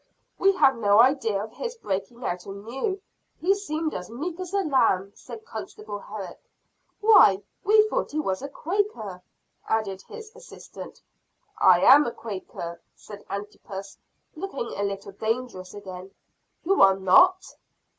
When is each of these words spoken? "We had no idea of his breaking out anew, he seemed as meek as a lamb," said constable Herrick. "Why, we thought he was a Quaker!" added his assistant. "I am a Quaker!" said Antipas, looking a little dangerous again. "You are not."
"We 0.39 0.53
had 0.53 0.77
no 0.79 0.99
idea 0.99 1.43
of 1.43 1.51
his 1.53 1.75
breaking 1.75 2.23
out 2.25 2.47
anew, 2.47 2.99
he 3.39 3.53
seemed 3.53 3.93
as 3.93 4.09
meek 4.09 4.39
as 4.39 4.51
a 4.51 4.63
lamb," 4.63 5.11
said 5.13 5.45
constable 5.45 5.99
Herrick. 5.99 6.39
"Why, 7.01 7.43
we 7.63 7.87
thought 7.87 8.09
he 8.09 8.19
was 8.19 8.41
a 8.41 8.49
Quaker!" 8.49 9.21
added 9.69 10.01
his 10.01 10.35
assistant. 10.35 11.03
"I 11.59 11.81
am 11.81 12.07
a 12.07 12.11
Quaker!" 12.11 12.81
said 12.95 13.23
Antipas, 13.29 13.99
looking 14.35 14.73
a 14.75 14.81
little 14.81 15.11
dangerous 15.11 15.75
again. 15.75 16.09
"You 16.63 16.81
are 16.81 16.97
not." 16.97 17.53